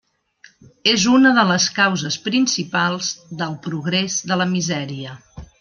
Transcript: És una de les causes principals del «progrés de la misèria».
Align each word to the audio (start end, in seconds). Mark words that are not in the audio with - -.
És 0.93 1.03
una 1.17 1.33
de 1.39 1.43
les 1.49 1.67
causes 1.75 2.17
principals 2.29 3.13
del 3.43 3.55
«progrés 3.69 4.21
de 4.33 4.43
la 4.45 4.53
misèria». 4.59 5.19